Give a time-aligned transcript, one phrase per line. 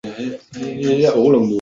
[0.51, 1.49] 汝阴郡。